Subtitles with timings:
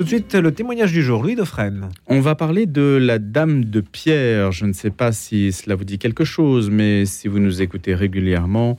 [0.00, 1.90] Tout de suite, le témoignage du jour, Louis Dauphren.
[2.06, 4.50] On va parler de la Dame de Pierre.
[4.50, 7.94] Je ne sais pas si cela vous dit quelque chose, mais si vous nous écoutez
[7.94, 8.78] régulièrement,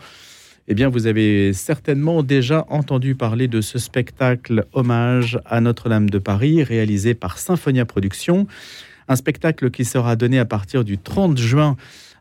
[0.67, 6.17] eh bien, vous avez certainement déjà entendu parler de ce spectacle hommage à Notre-Dame de
[6.17, 8.47] Paris, réalisé par Symphonia Productions.
[9.07, 11.77] Un spectacle qui sera donné à partir du 30 juin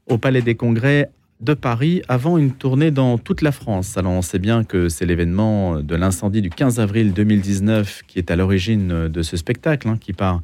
[0.09, 1.09] au Palais des Congrès
[1.41, 3.97] de Paris avant une tournée dans toute la France.
[3.97, 8.31] Alors on sait bien que c'est l'événement de l'incendie du 15 avril 2019 qui est
[8.31, 10.43] à l'origine de ce spectacle, hein, qui par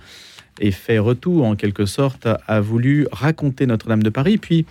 [0.60, 4.64] effet retour en quelque sorte a voulu raconter Notre-Dame de Paris, puis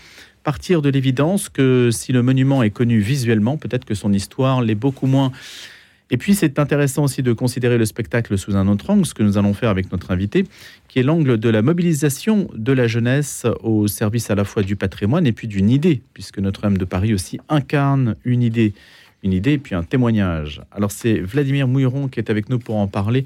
[0.44, 4.76] partir de l'évidence que si le monument est connu visuellement, peut-être que son histoire l'est
[4.76, 5.32] beaucoup moins.
[6.12, 9.23] Et puis c'est intéressant aussi de considérer le spectacle sous un autre angle, ce que
[9.23, 10.46] nous allons faire avec notre invité,
[10.88, 14.76] qui est l'angle de la mobilisation de la jeunesse au service à la fois du
[14.76, 18.73] patrimoine et puis d'une idée, puisque Notre-Dame de Paris aussi incarne une idée,
[19.23, 20.62] une idée et puis un témoignage.
[20.72, 23.26] Alors c'est Vladimir Mouilleron qui est avec nous pour en parler.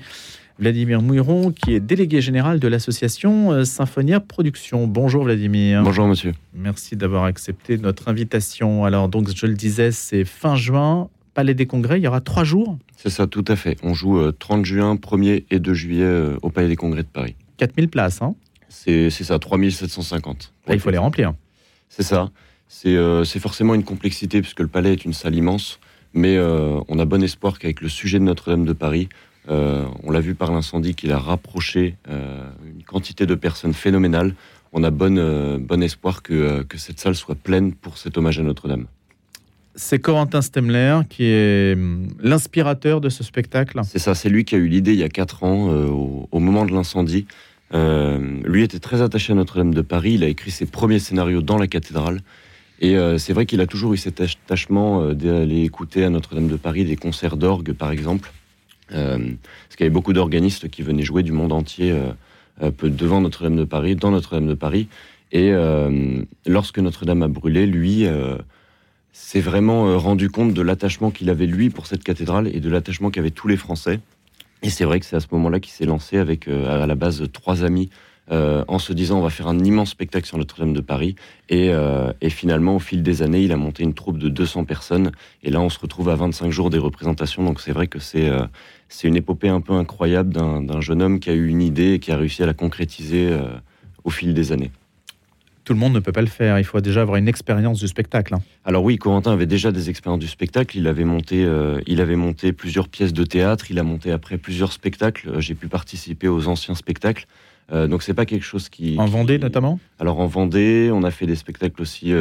[0.57, 4.87] Vladimir Mouilleron, qui est délégué général de l'association euh, Symphonia Productions.
[4.87, 5.83] Bonjour Vladimir.
[5.83, 6.33] Bonjour monsieur.
[6.53, 8.83] Merci d'avoir accepté notre invitation.
[8.83, 11.09] Alors donc je le disais, c'est fin juin
[11.39, 12.01] Palais des Congrès.
[12.01, 13.77] Il y aura trois jours C'est ça, tout à fait.
[13.81, 17.07] On joue 30 euh, juin, 1er et 2 juillet euh, au Palais des Congrès de
[17.07, 17.33] Paris.
[17.55, 18.35] 4000 places, hein
[18.67, 20.53] C'est ça, 3750.
[20.67, 21.33] Là, il faut les remplir.
[21.87, 22.29] C'est ça.
[22.85, 25.79] Euh, c'est forcément une complexité puisque le palais est une salle immense,
[26.13, 26.37] mais
[26.89, 29.07] on a bon espoir qu'avec le sujet de Notre-Dame de Paris,
[29.47, 34.35] on l'a vu par l'incendie qu'il a rapproché une quantité de personnes phénoménales.
[34.73, 38.43] On a bon, bon espoir que, que cette salle soit pleine pour cet hommage à
[38.43, 38.87] Notre-Dame
[39.79, 43.79] c'est Corentin Stemler qui est hum, l'inspirateur de ce spectacle.
[43.85, 46.39] C'est ça, c'est lui qui a eu l'idée il y a 4 ans, euh, au,
[46.39, 47.25] moment de l'incendie.
[47.73, 51.41] Euh, lui était très attaché à Notre-Dame de Paris, il a écrit ses premiers scénarios
[51.41, 52.19] dans la cathédrale.
[52.81, 56.57] Et euh, c'est vrai qu'il a toujours eu cet attachement d'aller écouter à Notre-Dame de
[56.57, 58.31] Paris des concerts d'orgue, par exemple.
[58.89, 61.95] parce qu'il y avait beaucoup d'organistes qui venaient jouer du monde entier
[62.61, 64.87] devant Notre-Dame de Paris, dans Notre-Dame de Paris.
[65.31, 65.53] Et
[66.45, 68.07] lorsque Notre-Dame a brûlé, lui
[69.11, 72.69] s'est vraiment euh, rendu compte de l'attachement qu'il avait lui pour cette cathédrale et de
[72.69, 73.99] l'attachement qu'avaient tous les Français.
[74.61, 76.95] Et c'est vrai que c'est à ce moment-là qu'il s'est lancé avec euh, à la
[76.95, 77.89] base trois amis
[78.31, 81.15] euh, en se disant on va faire un immense spectacle sur Notre-Dame de Paris.
[81.49, 81.71] Et,
[82.21, 85.11] et, finalement, au fil des années, il a monté une troupe de 200 personnes.
[85.41, 87.43] Et là, on se retrouve à 25 jours des représentations.
[87.43, 88.29] Donc c'est vrai que c'est
[88.87, 91.99] c'est une épopée un peu incroyable d'un jeune homme qui a eu une idée et
[91.99, 93.35] qui a réussi à la concrétiser
[94.03, 94.71] au fil des années
[95.69, 96.57] tout le monde ne peut pas le faire.
[96.57, 98.33] Il faut déjà avoir une expérience du spectacle.
[98.33, 98.41] Hein.
[98.65, 100.75] Alors oui, Corentin avait déjà des expériences du spectacle.
[100.79, 103.69] Il avait monté, euh, il avait monté plusieurs pièces de théâtre.
[103.69, 105.29] Il a monté après plusieurs spectacles.
[105.29, 107.27] Euh, j'ai pu participer aux anciens spectacles.
[107.71, 108.95] Euh, donc c'est pas quelque chose qui.
[108.97, 109.79] En Vendée notamment?
[109.99, 112.15] Alors en Vendée, on a fait des spectacles aussi.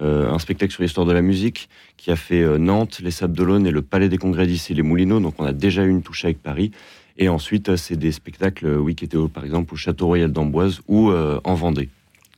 [0.00, 3.72] un spectacle sur l'histoire de la musique qui a fait Nantes, les Sables d'Olonne et
[3.72, 5.18] le Palais des Congrès d'ici les Moulineaux.
[5.18, 6.70] Donc on a déjà eu une touche avec Paris.
[7.18, 11.10] Et ensuite, c'est des spectacles, oui, qui étaient par exemple au Château Royal d'Amboise ou
[11.10, 11.88] en Vendée.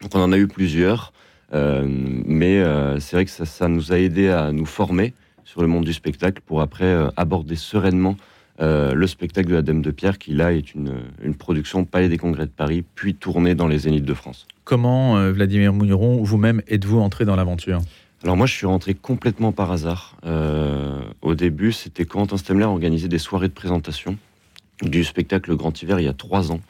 [0.00, 1.12] Donc on en a eu plusieurs,
[1.52, 5.14] euh, mais euh, c'est vrai que ça, nous a aidé à nous former
[5.44, 8.16] sur le monde du spectacle pour après euh, aborder sereinement
[8.58, 10.94] le spectacle de la Dame de Pierre, qui là est une,
[11.38, 14.46] production Palais des Congrès de Paris, puis tournée dans les Zéniths de France.
[14.64, 17.82] Comment, Vladimir Mouilleron, vous-même êtes-vous entré dans l'aventure?
[18.24, 20.16] Alors moi, je suis rentré complètement par hasard.
[21.20, 24.16] au début, c'était Quentin Stemler organisait des soirées de présentation
[24.80, 26.60] du spectacle Grand Hiver il y a trois ans.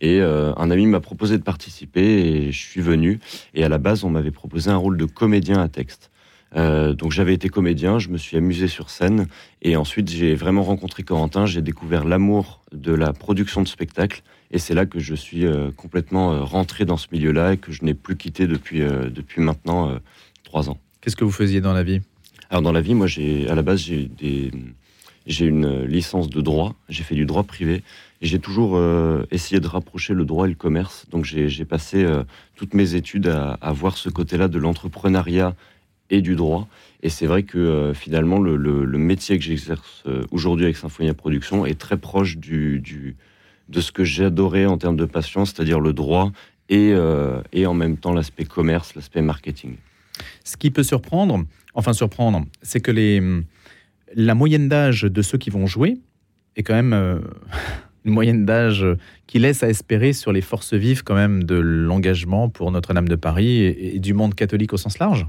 [0.00, 3.20] Et euh, un ami m'a proposé de participer et je suis venu.
[3.54, 6.10] Et à la base, on m'avait proposé un rôle de comédien à texte.
[6.56, 9.26] Euh, donc j'avais été comédien, je me suis amusé sur scène
[9.60, 14.58] et ensuite j'ai vraiment rencontré Corentin, j'ai découvert l'amour de la production de spectacle et
[14.58, 17.92] c'est là que je suis euh, complètement rentré dans ce milieu-là et que je n'ai
[17.92, 19.98] plus quitté depuis, depuis maintenant
[20.42, 20.78] trois ans.
[21.02, 22.00] Qu'est-ce que vous faisiez dans la vie?
[22.48, 24.50] Alors dans la vie, moi j'ai à la base j'ai des
[25.28, 27.84] j'ai une licence de droit, j'ai fait du droit privé
[28.20, 31.06] j'ai toujours euh, essayé de rapprocher le droit et le commerce.
[31.10, 32.24] Donc j'ai passé euh,
[32.56, 35.54] toutes mes études à, voir ce côté-là de l'entrepreneuriat
[36.10, 36.66] et du droit.
[37.02, 41.78] Et c'est vrai que euh, finalement, le, métier que j'exerce aujourd'hui avec Symphonia Production est
[41.78, 42.82] très proche de
[43.80, 46.32] ce que j'adorais en termes de passion, c'est-à-dire le droit
[46.70, 49.76] et en même temps l'aspect commerce, l'aspect marketing.
[50.44, 51.44] Ce qui peut surprendre,
[51.74, 53.22] enfin surprendre, c'est que les,
[54.14, 55.98] la moyenne d'âge de ceux qui vont jouer
[56.56, 57.22] est quand même
[58.04, 58.84] une moyenne d'âge
[59.26, 63.16] qui laisse à espérer sur les forces vives quand même de l'engagement pour Notre-Dame de
[63.16, 65.26] Paris et, du monde catholique au sens large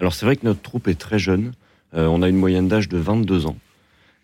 [0.00, 1.52] Alors c'est vrai que notre troupe est très jeune.
[1.94, 3.56] Euh, on a une moyenne d'âge de 22 ans.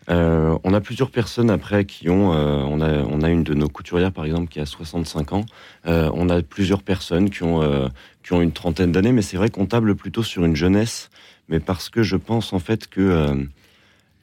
[0.09, 3.53] Euh, on a plusieurs personnes après qui ont, euh, on, a, on a une de
[3.53, 5.45] nos couturières par exemple qui a 65 ans.
[5.85, 7.89] on a plusieurs personnes qui ont,
[8.23, 11.09] qui ont une trentaine d'années, mais c'est vrai qu'on table plutôt sur une jeunesse,
[11.49, 13.47] mais parce que je pense en fait que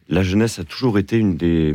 [0.09, 1.75] la jeunesse a toujours été une des,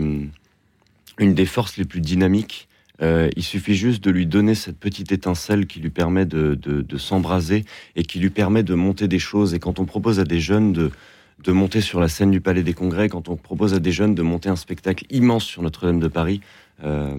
[1.19, 2.67] des forces les plus dynamiques.
[3.01, 7.65] Euh, il suffit juste de lui donner cette petite étincelle qui lui permet de, s'embraser
[7.95, 9.53] et qui lui permet de monter des choses.
[9.53, 12.73] Et quand on propose à des jeunes de, monter sur la scène du Palais des
[12.73, 16.09] Congrès, quand on propose à des jeunes de monter un spectacle immense sur Notre-Dame de
[16.09, 16.41] Paris,
[16.83, 17.15] euh,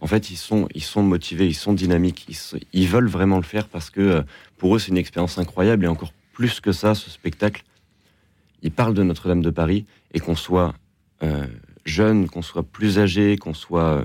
[0.00, 0.68] en fait, ils sont,
[1.02, 4.22] motivés, ils sont dynamiques, ils, ils veulent vraiment le faire parce que euh,
[4.58, 7.64] pour eux, c'est une expérience incroyable et encore plus que ça, ce spectacle,
[8.62, 10.74] il parle de Notre-Dame de Paris et qu'on soit
[11.22, 11.46] euh,
[11.84, 14.04] jeune, qu'on soit plus âgé, qu'on soit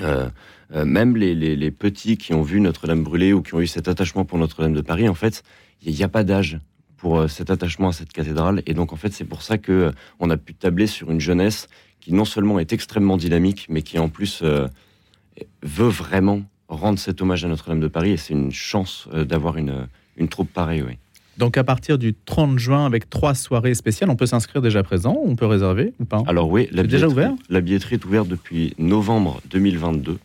[0.00, 0.28] euh,
[0.74, 4.24] euh, même les, petits qui ont vu Notre-Dame brûler ou qui ont eu cet attachement
[4.24, 5.42] pour Notre-Dame de Paris, en fait,
[5.82, 6.58] il n'y a pas d'âge
[6.96, 8.62] pour cet attachement à cette cathédrale.
[8.66, 11.68] Et donc, en fait, c'est pour ça que on a pu tabler sur une jeunesse
[12.00, 17.44] qui non seulement est extrêmement dynamique, mais qui en plus veut vraiment rendre cet hommage
[17.44, 18.12] à Notre-Dame de Paris.
[18.12, 20.98] Et c'est une chance d'avoir une, une troupe pareille, oui.
[21.38, 25.16] Donc à partir du 30 juin, avec trois soirées spéciales, on peut s'inscrire déjà présent,
[25.22, 26.22] on peut réserver ou pas?
[26.26, 27.32] Alors oui, la déjà ouvert?
[27.50, 30.18] La billetterie est ouverte depuis novembre 2022.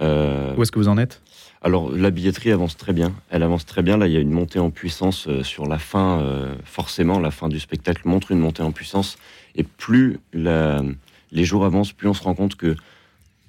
[0.00, 1.22] Euh, Où est-ce que vous en êtes?
[1.60, 3.96] alors la billetterie avance très bien, elle avance très bien.
[3.96, 6.20] Là, il y a une montée en puissance euh, sur la fin.
[6.20, 9.18] Euh, forcément, la fin du spectacle montre une montée en puissance.
[9.56, 12.76] Et plus les jours avancent, plus on se rend compte que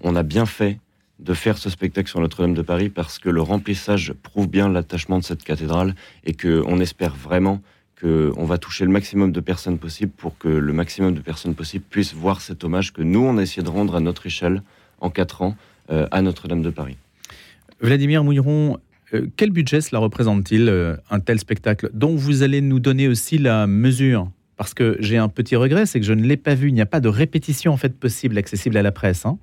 [0.01, 0.79] on a bien fait
[1.19, 5.19] de faire ce spectacle sur Notre-Dame de Paris parce que le remplissage prouve bien l'attachement
[5.19, 7.61] de cette cathédrale et qu'on espère vraiment
[7.99, 11.83] qu'on va toucher le maximum de personnes possible pour que le maximum de personnes possible
[11.89, 14.63] puissent voir cet hommage que nous, on a essayé de rendre à notre échelle
[15.01, 15.57] en quatre ans
[15.91, 16.97] euh, à Notre-Dame de Paris.
[17.81, 18.77] Vladimir Mouilleron,
[19.13, 23.37] euh, quel budget cela représente-t-il, euh, un tel spectacle dont vous allez nous donner aussi
[23.37, 24.31] la mesure?
[24.55, 26.69] Parce que j'ai un petit regret, c'est que je ne l'ai pas vu.
[26.69, 29.25] Il n'y a pas de répétition en fait possible, accessible à la presse.
[29.25, 29.39] Hein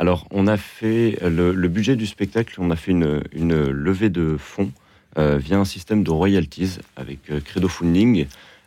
[0.00, 4.72] alors, on a fait le, budget du spectacle, on a fait une, levée de fonds
[5.18, 8.26] euh, via un système de royalties avec euh, Credo Funding.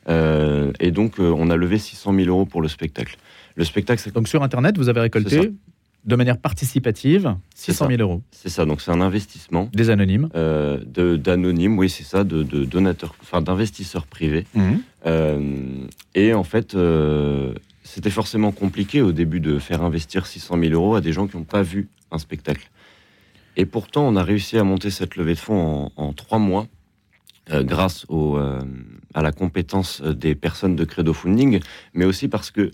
[0.10, 3.18] Euh, et donc, on a levé 600 000 euros pour le spectacle.
[3.56, 5.52] Le spectacle, donc sur Internet, vous avez récolté
[6.06, 8.22] de manière participative 600 000 euros.
[8.30, 9.70] C'est ça, donc c'est un investissement.
[9.74, 14.46] Des anonymes D'anonymes, oui, c'est ça, de, donateurs, enfin d'investisseurs privés.
[14.54, 15.88] Mmh.
[16.14, 16.76] et en fait,
[17.84, 21.38] c'était forcément compliqué au début de faire investir 600 000 euros à des gens qui
[21.38, 22.70] n'ont pas vu un spectacle.
[23.56, 26.68] Et pourtant, on a réussi à monter cette levée de fonds en, trois mois,
[27.52, 28.62] euh, grâce euh,
[29.14, 31.60] à la compétence des personnes de Credo Funding,
[31.94, 32.72] mais aussi parce que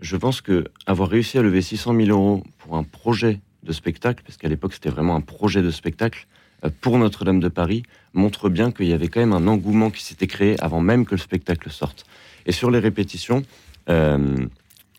[0.00, 4.22] je pense que avoir réussi à lever 600 000 euros pour un projet de spectacle,
[4.24, 6.26] parce qu'à l'époque c'était vraiment un projet de spectacle,
[6.64, 7.82] euh, pour Notre-Dame de Paris,
[8.12, 11.14] montre bien qu'il y avait quand même un engouement qui s'était créé avant même que
[11.14, 12.04] le spectacle sorte.
[12.46, 13.42] Et sur les répétitions,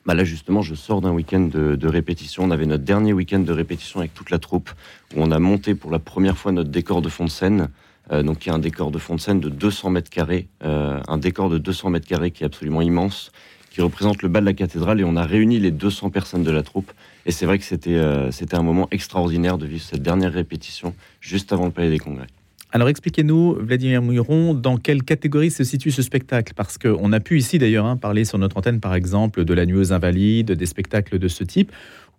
[0.06, 2.44] bah là justement, je sors d'un week-end de, répétition.
[2.44, 4.70] On avait notre dernier week-end de répétition avec toute la troupe,
[5.16, 7.70] où on a monté pour la première fois notre décor de fond de scène.
[8.12, 11.00] Euh, donc y a un décor de fond de scène de 200 mètres carrés, euh,
[11.08, 13.32] un décor de 200 mètres carrés qui est absolument immense,
[13.72, 15.02] qui représente le bas de la cathédrale.
[15.02, 16.92] Et on a réuni les 200 personnes de la troupe.
[17.26, 18.00] Et c'est vrai que c'était
[18.32, 22.28] c'était un moment extraordinaire de vivre cette dernière répétition juste avant le Palais des Congrès.
[22.72, 26.54] Alors expliquez-nous, Vladimir Mouilleron, dans quelle catégorie se situe ce spectacle?
[26.56, 29.66] Parce qu'on a pu ici d'ailleurs hein, parler sur notre antenne par exemple de la
[29.66, 31.72] nuit aux invalides, des spectacles de ce type,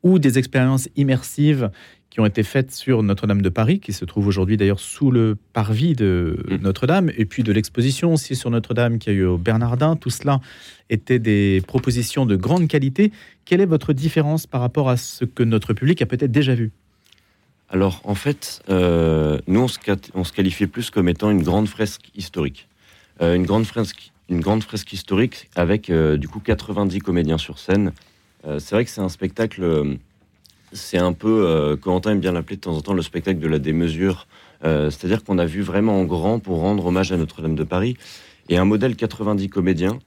[0.02, 1.70] ou des expériences immersives
[2.10, 5.37] qui ont été faites sur Notre-Dame de Paris, qui se trouve aujourd'hui d'ailleurs sous le
[5.52, 6.54] parvis de mmh.
[6.62, 9.96] Notre-Dame, et puis de l'exposition aussi sur Notre-Dame qui a eu au Bernardin.
[9.96, 10.40] Tout cela
[10.88, 13.12] était des propositions de grande qualité.
[13.44, 16.72] Quelle est votre différence par rapport à ce que notre public a peut-être déjà vu?
[17.69, 19.79] Alors, en fait, euh, nous, on se,
[20.15, 22.69] on qualifiait plus comme étant une grande fresque historique.
[23.20, 27.58] Euh, une, grande fresque, une grande fresque historique avec, euh, du coup, 90 comédiens sur
[27.58, 27.93] scène.
[28.58, 29.99] c'est vrai que c'est un spectacle...
[30.73, 33.58] c'est un peu, Corentin aime bien l'appeler de temps en temps, le spectacle de la
[33.58, 34.29] démesure.
[34.63, 37.96] C'est-à-dire qu'on a vu vraiment en grand pour rendre hommage à Notre-Dame de Paris.
[38.49, 39.99] Et un modèle 90 comédiens,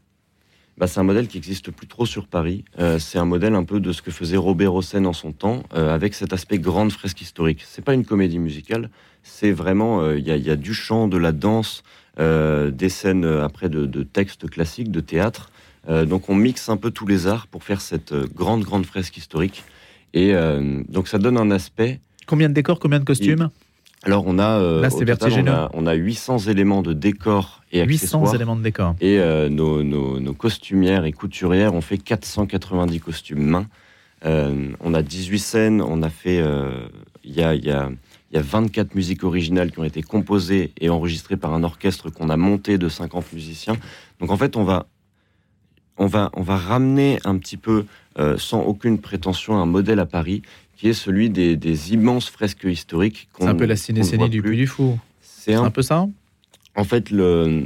[0.79, 2.63] bah, c'est un modèle qui existe plus trop sur Paris.
[2.79, 5.63] Euh, c'est un modèle un peu de ce que faisait Robert Hossein en son temps,
[5.73, 7.65] euh, avec cet aspect grande fresque historique.
[7.67, 8.89] C'est pas une comédie musicale,
[9.21, 11.83] c'est vraiment euh, il y, a du chant, de la danse,
[12.17, 15.51] des scènes après de, textes classiques, de théâtre.
[15.87, 19.63] donc on mixe un peu tous les arts pour faire cette grande grande fresque historique.
[20.13, 20.33] Et
[20.89, 22.01] donc ça donne un aspect.
[22.25, 23.49] Combien de décors, combien de costumes?
[24.03, 25.51] Alors on a, euh, Là, vertigineux.
[25.73, 28.95] on, a, 800 éléments de décor et 800 éléments de décor.
[29.01, 33.67] Et euh, nos, costumières et couturières ont fait 490 costumes main.
[34.25, 36.41] Euh, on a 18 scènes, on a fait...
[37.25, 37.89] Il y a, y, a,
[38.31, 42.29] y, a, 24 musiques originales qui ont été composées et enregistrées par un orchestre qu'on
[42.29, 43.75] a monté de 50 musiciens.
[44.21, 44.87] Donc en fait, on va,
[45.97, 47.85] on va, on va ramener un petit peu,
[48.37, 50.41] sans aucune prétention, un modèle à Paris
[50.79, 53.27] qui est celui des, immenses fresques historiques.
[53.37, 54.97] C'est un peu la cinécénie du Puy du Fou.
[55.21, 56.07] C'est un, peu ça
[56.75, 57.65] En fait, le,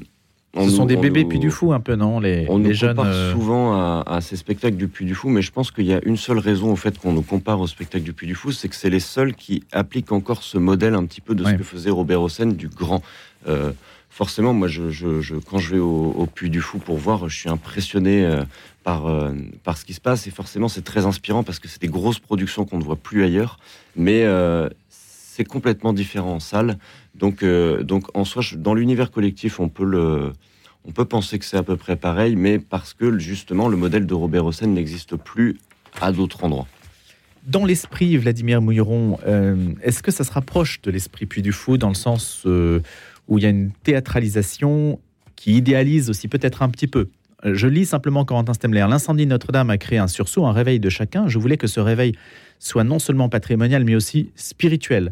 [0.59, 2.19] Ce sont des bébés Puy du Fou un peu, non?
[2.19, 2.95] Les, On les nous jeunes.
[2.95, 5.85] compare euh, souvent à, à ces spectacles du Puy du Fou, mais je pense qu'il
[5.85, 8.33] y a une seule raison au fait qu'on nous compare au spectacle du Puy du
[8.35, 11.43] Fou, c'est que c'est les seuls qui appliquent encore ce modèle un petit peu de
[11.43, 11.51] Ouais.
[11.51, 13.03] ce que faisait Robert Hossein du grand.
[13.47, 13.71] Euh,
[14.13, 17.49] forcément, moi, je, quand je vais au, au Puy du Fou pour voir, je suis
[17.49, 18.43] impressionné euh,
[18.83, 21.81] par, euh, par ce qui se passe, et forcément, c'est très inspirant parce que c'est
[21.81, 23.57] des grosses productions qu'on ne voit plus ailleurs,
[23.95, 26.77] mais euh, c'est complètement différent en salle.
[27.15, 27.43] Donc,
[28.13, 32.59] en soi, dans l'univers collectif, on peut penser que c'est à peu près pareil, mais
[32.59, 35.57] parce que justement le modèle de Robert Hossein n'existe plus
[36.01, 36.67] à d'autres endroits.
[37.45, 39.19] Dans l'esprit, Vladimir Mouilleron,
[39.81, 42.45] est-ce que ça se rapproche de l'esprit Puy du Fou dans le sens
[43.27, 44.99] où il y a une théâtralisation
[45.35, 47.09] qui idéalise aussi peut-être un petit peu
[47.43, 48.85] Je lis simplement Corentin Stemler.
[48.89, 51.27] L'incendie de Notre-Dame a créé un sursaut, un réveil de chacun.
[51.27, 52.13] Je voulais que ce réveil
[52.59, 55.11] soit non seulement patrimonial, mais aussi spirituel.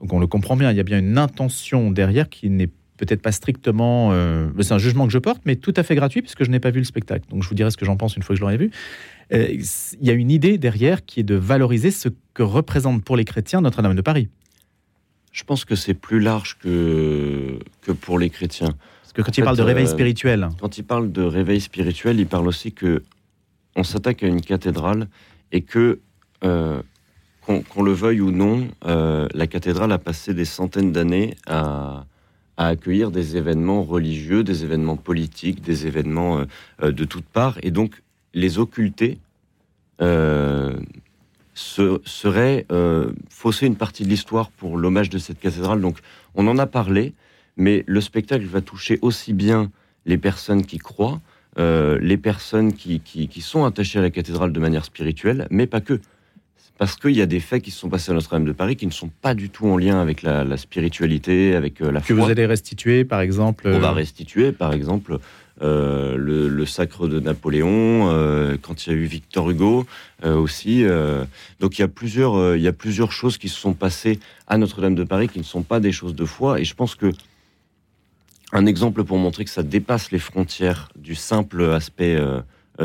[0.00, 3.20] Donc on le comprend bien, il y a bien une intention derrière qui n'est peut-être
[3.20, 4.10] pas strictement...
[4.12, 6.60] euh, c'est un jugement que je porte, mais tout à fait gratuit, puisque je n'ai
[6.60, 7.28] pas vu le spectacle.
[7.28, 8.70] Donc je vous dirai ce que j'en pense une fois que je l'aurai vu.
[9.34, 9.48] Euh,
[10.00, 13.24] il y a une idée derrière qui est de valoriser ce que représente pour les
[13.24, 14.28] chrétiens Notre-Dame de Paris.
[15.36, 18.72] Je pense que c'est plus large que, que pour les chrétiens.
[19.02, 21.60] Parce que quand En il parle de réveil euh, spirituel, Quand il parle de réveil
[21.60, 23.02] spirituel, il parle aussi que
[23.76, 25.08] on s'attaque à une cathédrale
[25.52, 26.00] et que
[26.42, 26.80] euh,
[27.42, 32.06] qu'on le veuille ou non, euh, la cathédrale a passé des centaines d'années à,
[32.56, 36.46] à accueillir des événements religieux, des événements politiques, des événements
[36.82, 38.02] euh, de toutes parts, et donc
[38.32, 39.18] les occulter
[41.56, 45.80] se- serait euh, fausser une partie de l'histoire pour l'hommage de cette cathédrale.
[45.80, 45.98] Donc
[46.34, 47.14] on en a parlé,
[47.56, 49.70] mais le spectacle va toucher aussi bien
[50.04, 51.20] les personnes qui croient,
[51.58, 55.66] euh, les personnes qui, qui, qui sont attachées à la cathédrale de manière spirituelle, mais
[55.66, 55.98] pas que.
[56.78, 58.86] Parce qu'il y a des faits qui se sont passés à Notre-Dame de Paris qui
[58.86, 62.14] ne sont pas du tout en lien avec la, la spiritualité, avec euh, la que
[62.14, 62.24] foi.
[62.24, 63.66] vous allez restituer, par exemple.
[63.66, 65.18] On va euh, restituer, par exemple,
[65.62, 69.86] euh, le, le sacre de Napoléon, euh, quand il y a eu Victor Hugo
[70.22, 70.84] euh, aussi.
[71.60, 74.58] donc il y, a plusieurs, il y a plusieurs choses qui se sont passées à
[74.58, 76.60] Notre-Dame de Paris qui ne sont pas des choses de foi.
[76.60, 77.10] Et je pense que
[78.52, 82.16] un exemple pour montrer que ça dépasse les frontières du simple aspect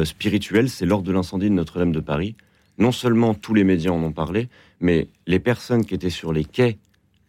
[0.05, 2.35] spirituel, c'est lors de l'incendie de Notre-Dame de Paris.
[2.81, 6.43] Non seulement tous les médias en ont parlé, mais les personnes qui étaient sur les
[6.43, 6.79] quais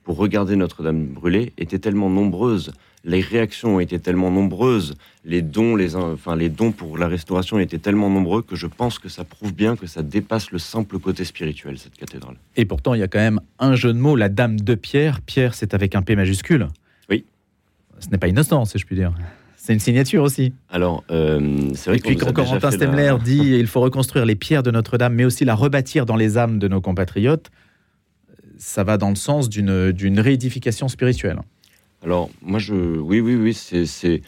[0.02, 2.73] pour regarder Notre-Dame brûler étaient tellement nombreuses,
[3.04, 4.94] les réactions ont été tellement nombreuses,
[5.26, 8.99] les dons, les, enfin, les dons pour la restauration étaient tellement nombreux que je pense
[8.99, 12.37] que ça prouve bien que ça dépasse le simple côté spirituel, cette cathédrale.
[12.56, 15.21] Et pourtant, il y a quand même un jeu de mots, la Dame de Pierre.
[15.21, 16.68] Pierre, c'est avec un P majuscule.
[17.11, 17.26] Oui.
[17.99, 19.12] Ce n'est pas innocent, si je puis dire.
[19.64, 20.52] C'est une signature aussi.
[20.71, 24.35] Alors, euh, c'est vrai Et puis quand Corentin la- Stemler dit il faut reconstruire les
[24.35, 27.49] pierres de Notre-Dame, mais aussi la rebâtir dans les âmes de nos compatriotes,
[28.59, 31.38] ça va dans le sens d'une réédification spirituelle.
[32.02, 32.75] Alors, moi, je...
[32.75, 34.23] Oui, oui, oui, c'est...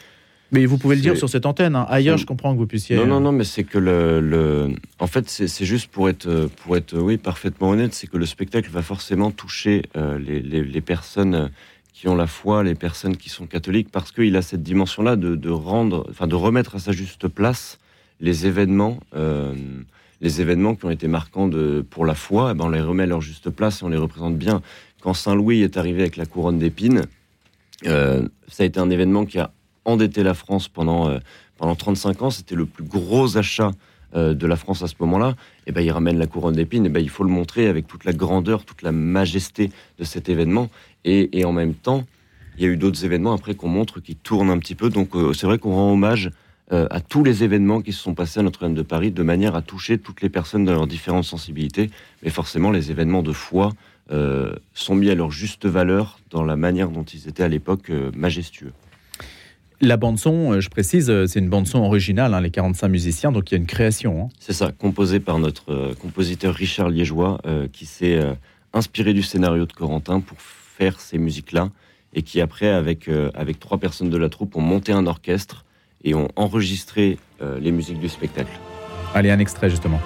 [0.53, 1.75] Mais vous pouvez le dire sur cette antenne.
[1.75, 1.85] hein.
[1.89, 2.19] Ailleurs, Mm.
[2.19, 2.95] je comprends que vous puissiez.
[2.95, 6.49] Non, non, non, mais c'est que le, le- en fait, c'est c'est juste pour être,
[6.63, 10.63] pour être, oui, parfaitement honnête, c'est que le spectacle va forcément toucher euh, les, les-
[10.63, 11.49] les personnes
[11.95, 15.49] qui ont la foi, les personnes qui sont catholiques, parce qu'il a cette dimension-là de,
[15.49, 17.79] rendre, enfin, de remettre à sa juste place
[18.19, 19.53] les événements, euh,
[20.19, 22.51] les événements qui ont été marquants de, pour la foi.
[22.51, 24.61] eh ben, on les remet à leur juste place et on les représente bien.
[25.01, 27.03] Quand Saint Louis est arrivé avec la couronne d'épines,
[27.85, 29.51] euh, ça a été un événement qui a
[29.85, 31.19] endetté la France pendant euh,
[31.57, 33.71] pendant 35 ans, c'était le plus gros achat
[34.15, 35.35] de la France à ce moment-là.
[35.67, 36.85] Et ben, il ramène la couronne d'épines.
[36.85, 40.29] Et ben, il faut le montrer avec toute la grandeur, toute la majesté de cet
[40.29, 40.69] événement.
[41.03, 42.05] Et, en même temps,
[42.57, 44.89] il y a eu d'autres événements après qu'on montre qui tournent un petit peu.
[44.89, 46.31] Donc, euh, c'est vrai qu'on rend hommage
[46.71, 49.55] euh, à tous les événements qui se sont passés à Notre-Dame de Paris de manière
[49.55, 51.91] à toucher toutes les personnes dans leurs différentes sensibilités.
[52.23, 53.71] Mais forcément, les événements de foi
[54.11, 57.91] euh, sont mis à leur juste valeur dans la manière dont ils étaient à l'époque
[57.91, 58.71] euh, majestueux.
[59.81, 63.51] La bande-son, euh, je précise, euh, c'est une bande-son originale, hein, les 45 musiciens, donc
[63.51, 64.23] il y a une création.
[64.23, 64.29] hein.
[64.39, 68.33] C'est ça, composé par notre euh, compositeur Richard Liégeois, euh, qui s'est euh,
[68.73, 71.69] inspiré du scénario de Corentin pour faire ces musiques-là,
[72.13, 75.65] et qui après, avec, avec trois personnes de la troupe, ont monté un orchestre
[76.05, 77.17] et ont enregistré
[77.59, 78.57] les musiques du spectacle.
[79.13, 79.99] Allez, un extrait justement.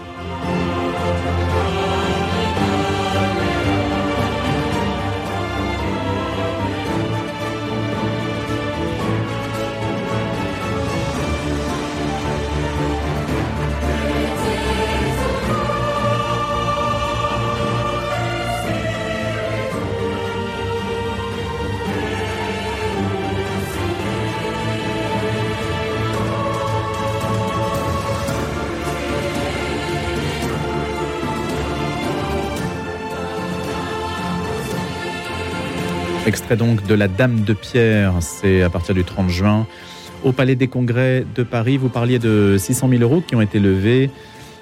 [36.39, 39.67] Extrait donc de La Dame de Pierre, c'est à partir du 30 juin
[40.23, 41.75] au Palais des Congrès de Paris.
[41.75, 44.09] Vous parliez de 600 000 euros qui ont été levés.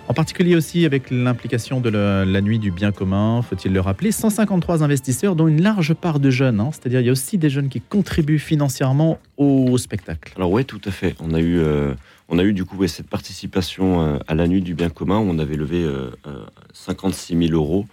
[0.08, 4.82] En particulier aussi avec l'implication de la, nuit du bien commun, faut-il le rappeler, 153
[4.84, 6.60] investisseurs, dont une large part de jeunes.
[6.60, 6.72] hein.
[6.72, 10.34] C'est-à-dire il y a aussi des jeunes qui contribuent financièrement au spectacle.
[10.36, 11.16] Alors ouais, tout à fait.
[11.20, 11.94] On a eu, euh,
[12.30, 15.30] on a eu du coup cette participation euh, à la nuit du bien commun où
[15.30, 16.44] on avait levé euh, euh,
[16.74, 17.86] 56 000 euros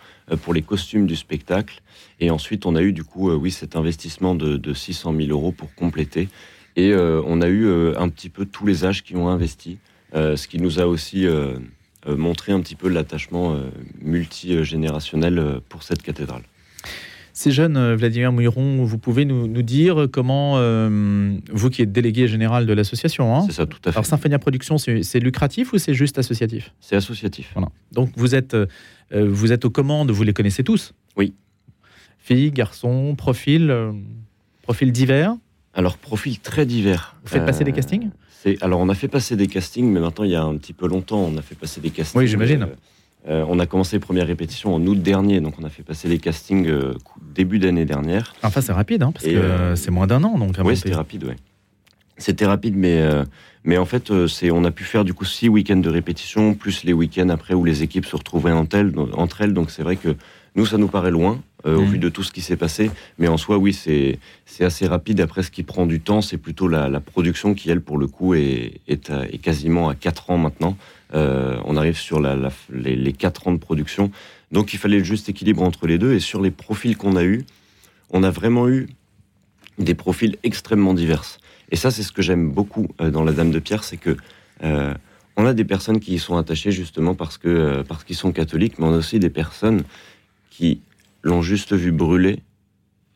[0.42, 1.82] pour les costumes du spectacle.
[2.20, 5.28] Et ensuite, on a eu du coup, euh, oui, cet investissement de, de 600 000
[5.30, 6.28] euros pour compléter.
[6.76, 9.78] Et euh, on a eu euh, un petit peu tous les âges qui ont investi,
[10.14, 11.56] euh, ce qui nous a aussi euh,
[12.06, 16.42] euh, montré un petit peu l'attachement euh, multigénérationnel euh, pour cette cathédrale.
[17.36, 21.90] Ces jeunes, euh, Vladimir Mouiron, vous pouvez nous, nous dire comment, euh, vous qui êtes
[21.90, 23.96] délégué général de l'association, hein, C'est ça, tout à fait.
[23.96, 26.72] alors Symphonia Production, c'est c'est lucratif ou c'est juste associatif?
[26.80, 27.50] C'est associatif.
[27.54, 27.70] Voilà.
[27.90, 28.66] Donc vous êtes, euh,
[29.12, 30.94] vous êtes aux commandes, vous les connaissez tous?
[31.16, 31.34] Oui.
[32.20, 33.90] Filles, garçons, profils, euh,
[34.62, 35.34] profils divers?
[35.74, 37.16] Alors, profil très divers.
[37.24, 38.10] Vous faites passer des castings?
[38.30, 40.72] c'est- Alors, on a fait passer des castings, mais maintenant, il y a un petit
[40.72, 42.20] peu longtemps, on a fait passer des castings.
[42.20, 42.68] Oui, j'imagine.
[43.28, 46.08] Euh, on a commencé les premières répétitions en août dernier, donc on a fait passer
[46.08, 46.94] les castings euh,
[47.34, 48.34] début d'année dernière.
[48.42, 50.36] Enfin, c'est rapide, hein, parce Et, que euh, c'est moins d'un an.
[50.38, 51.36] Donc, Oui, c'était rapide, ouais.
[52.16, 53.02] C'était rapide, mais,
[53.64, 56.84] mais en fait, c'est, on a pu faire du coup six week-ends de répétition, plus
[56.84, 58.92] les week-ends après où les équipes se retrouvaient entre elles.
[59.14, 60.14] Entre elles donc c'est vrai que
[60.56, 62.90] nous, ça nous paraît loin euh, au vu de tout ce qui s'est passé.
[63.18, 64.18] Mais en soi, oui, c'est,
[64.60, 65.20] assez rapide.
[65.20, 68.06] Après, ce qui prend du temps, c'est plutôt la, la production qui, elle, pour le
[68.06, 70.76] coup, est, est, à- est quasiment à 4 ans maintenant.
[71.14, 74.10] Euh, on arrive sur la, la- les, les 4 ans de production.
[74.52, 76.12] Donc, il fallait le juste équilibre entre les deux.
[76.14, 77.44] Et sur les profils qu'on a eus,
[78.10, 78.88] on a vraiment eu
[79.78, 81.24] des profils extrêmement divers.
[81.72, 84.16] Et ça, c'est ce que j'aime beaucoup euh, dans la Dame de Pierre, c'est que
[84.62, 84.94] euh,
[85.36, 88.30] on a des personnes qui y sont attachées justement parce que euh, parce qu'ils sont
[88.30, 89.82] catholiques, mais on a aussi des personnes
[90.56, 90.80] qui
[91.22, 92.40] l'ont juste vu brûler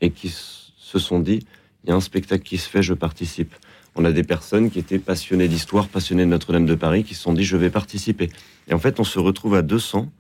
[0.01, 1.41] et qui se sont dit
[1.85, 3.55] il y a un spectacle qui se fait, je participe.
[3.95, 7.23] On a des personnes qui étaient passionnées d'histoire, passionnées de Notre-Dame de Paris, qui se
[7.23, 8.31] sont dit je vais participer.
[8.69, 10.11] Et en fait, on se retrouve à 200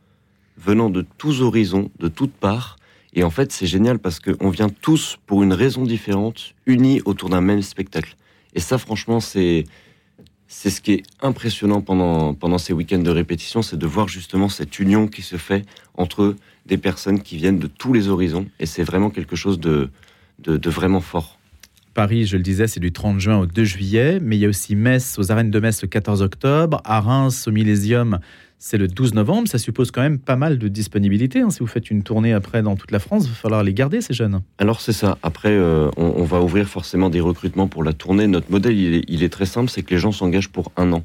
[0.56, 2.76] venant de tous horizons, de toutes parts.
[3.14, 7.28] Et en fait, c'est génial parce qu'on vient tous pour une raison différente, unis autour
[7.28, 8.16] d'un même spectacle.
[8.54, 9.64] Et ça, franchement, c'est
[10.48, 14.48] c'est ce qui est impressionnant pendant, pendant ces week-ends de répétition, c'est de voir justement
[14.48, 16.34] cette union qui se fait entre
[16.64, 18.46] des personnes qui viennent de tous les horizons.
[18.58, 19.90] Et c'est vraiment quelque chose de,
[20.38, 21.37] de, de vraiment fort.
[21.94, 24.48] Paris, je le disais, c'est du 30 juin au 2 juillet, mais il y a
[24.48, 28.20] aussi Metz aux arènes de Metz le 14 octobre, à Reims au Millésium,
[28.58, 29.48] c'est le 12 novembre.
[29.48, 31.40] Ça suppose quand même pas mal de disponibilité.
[31.40, 31.50] hein.
[31.50, 34.00] Si vous faites une tournée après dans toute la France, il va falloir les garder,
[34.00, 34.42] ces jeunes.
[34.58, 35.18] Alors c'est ça.
[35.22, 38.26] Après, euh, on, va ouvrir forcément des recrutements pour la tournée.
[38.26, 41.04] Notre modèle, il est très simple, c'est que les gens s'engagent pour un an.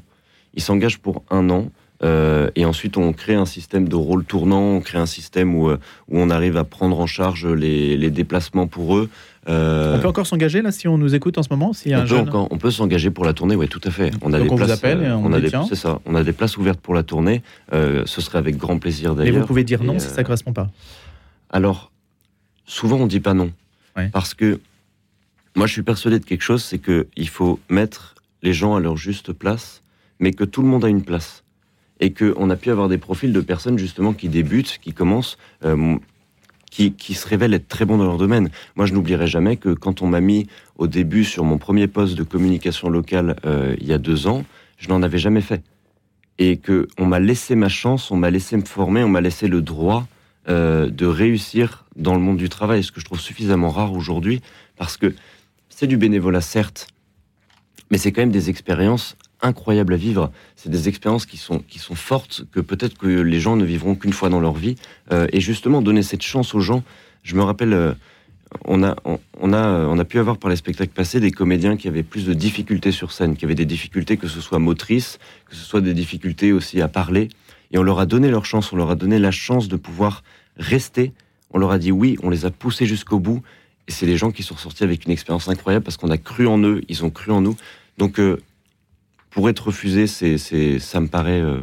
[0.54, 1.70] Ils s'engagent pour un an.
[2.04, 5.68] Euh, et ensuite, on crée un système de rôle tournant, on crée un système où,
[5.70, 9.08] euh, où on arrive à prendre en charge les, les déplacements pour eux.
[9.48, 11.98] Euh, On peut encore s'engager là si on nous écoute en ce moment y a
[11.98, 14.10] on un peut, jeune encore- on peut s'engager pour la tournée, oui, tout à fait.
[14.22, 15.66] On a Donc des on vous places, appelle et on a dit, des, tiens.
[15.68, 15.98] c'est ça.
[16.06, 17.42] On a des places ouvertes pour la tournée.
[17.72, 19.40] Euh, ce serait avec grand plaisir Mais d'ailleurs.
[19.42, 20.70] vous pouvez dire non Et, si ça ne correspond pas.
[21.50, 21.90] Alors,
[22.66, 23.50] souvent on dit pas non.
[23.96, 24.08] Ouais.
[24.12, 24.60] Parce que
[25.56, 28.80] moi je suis persuadé de quelque chose, c'est que il faut mettre les gens à
[28.80, 29.82] leur juste place,
[30.20, 31.43] mais que tout le monde a une place.
[32.00, 35.96] Et qu'on a pu avoir des profils de personnes justement qui débutent, qui commencent, euh,
[36.70, 38.50] qui, qui se révèlent être très bons dans leur domaine.
[38.74, 42.16] Moi je n'oublierai jamais que quand on m'a mis au début sur mon premier poste
[42.16, 44.44] de communication locale euh, il y a deux ans,
[44.76, 45.62] je n'en avais jamais fait.
[46.38, 49.46] Et que on m'a laissé ma chance, on m'a laissé me former, on m'a laissé
[49.46, 50.08] le droit
[50.48, 54.42] euh, de réussir dans le monde du travail, ce que je trouve suffisamment rare aujourd'hui,
[54.76, 55.14] parce que
[55.68, 56.88] c'est du bénévolat, certes,
[57.90, 60.32] mais c'est quand même des expériences incroyables à vivre.
[60.56, 63.94] C'est des expériences qui sont, qui sont fortes, que peut-être que les gens ne vivront
[63.94, 64.76] qu'une fois dans leur vie.
[65.12, 66.82] Euh, et justement, donner cette chance aux gens,
[67.22, 67.92] je me rappelle, euh,
[68.64, 71.76] on, a, on, a, euh, on a pu avoir par les spectacles passés des comédiens
[71.76, 75.18] qui avaient plus de difficultés sur scène, qui avaient des difficultés, que ce soit motrices,
[75.48, 77.28] que ce soit des difficultés aussi à parler.
[77.70, 80.22] Et on leur a donné leur chance, on leur a donné la chance de pouvoir
[80.56, 81.12] rester.
[81.50, 83.42] On leur a dit oui, on les a poussés jusqu'au bout.
[83.86, 86.46] Et c'est les gens qui sont sortis avec une expérience incroyable parce qu'on a cru
[86.46, 87.56] en eux, ils ont cru en nous.
[87.98, 88.18] Donc,
[89.34, 91.58] pour être refusé, c'est, c'est, ça me paraît, euh,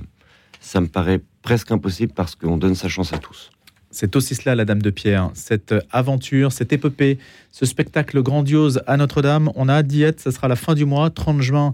[0.59, 3.49] ça me paraît presque impossible parce qu'on donne sa chance à tous.
[3.89, 7.17] C'est aussi cela, la Dame de Pierre, cette aventure, cette épopée,
[7.51, 9.51] ce spectacle grandiose à Notre-Dame.
[9.55, 11.73] On a hâte d'y être, ce sera la fin du mois, 30 juin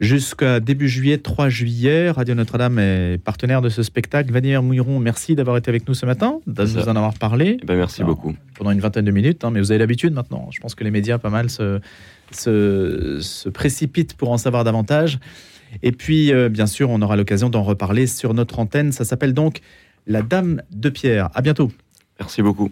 [0.00, 2.10] jusqu'à début juillet, 3 juillet.
[2.10, 4.30] Radio Notre-Dame est partenaire de ce spectacle.
[4.30, 6.90] Vladimir Mouiron, merci d'avoir été avec nous ce matin, de nous ça.
[6.90, 8.34] en avoir parlé Eh ben, merci Alors, beaucoup.
[8.54, 10.48] pendant une vingtaine de minutes, hein, mais vous avez l'habitude maintenant.
[10.50, 11.80] Je pense que les médias, pas mal, se,
[12.30, 15.18] se, se précipitent pour en savoir davantage.
[15.82, 18.92] Et puis, euh, bien sûr, on aura l'occasion d'en reparler sur notre antenne.
[18.92, 19.60] Ça s'appelle donc
[20.06, 21.30] La Dame de Pierre.
[21.34, 21.70] À bientôt.
[22.18, 22.70] Merci beaucoup.